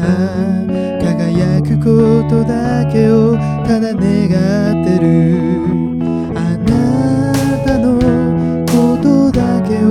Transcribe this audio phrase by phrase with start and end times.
[0.00, 1.84] 輝くこ
[2.28, 4.02] とだけをただ願
[4.82, 5.04] ってる。
[6.34, 6.72] あな
[7.64, 7.86] たの
[8.66, 9.86] ことだけを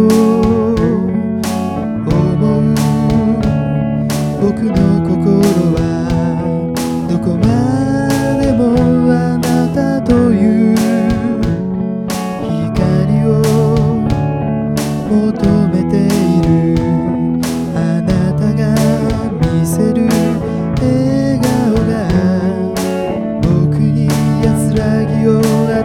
[2.06, 2.76] 思う。
[4.42, 5.80] 僕の心は
[7.10, 7.63] どこまで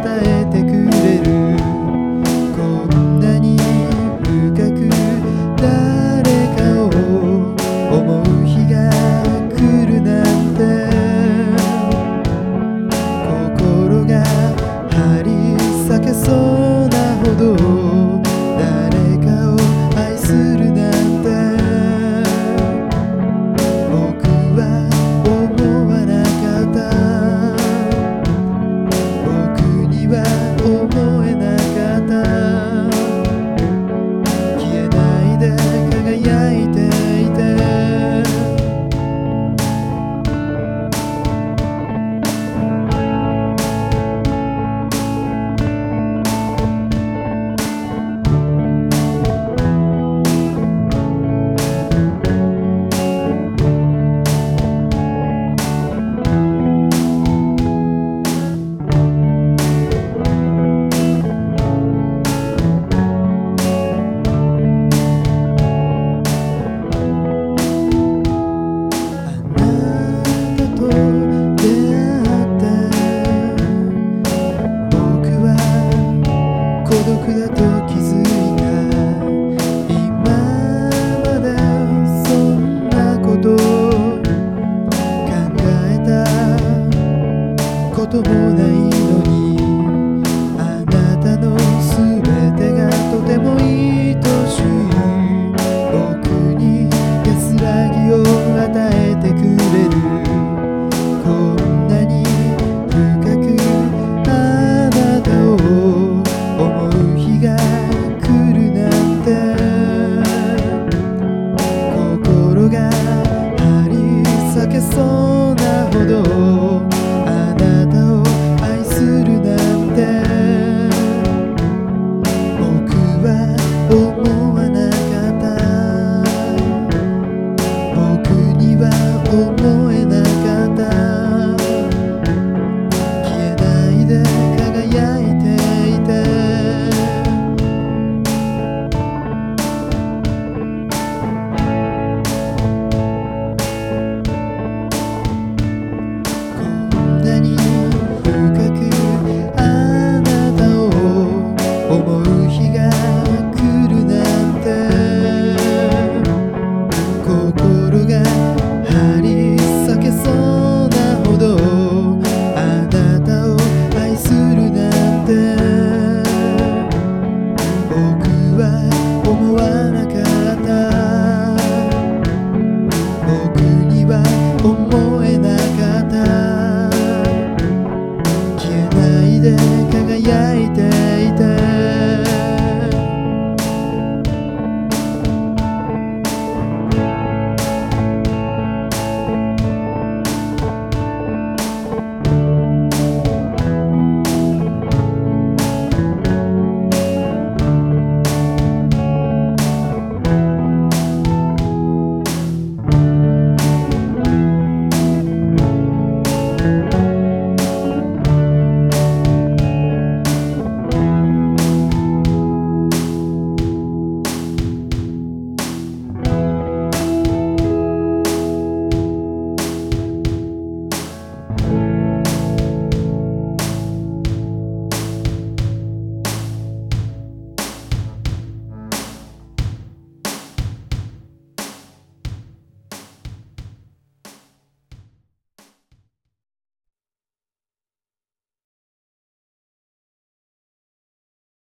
[0.07, 0.68] えて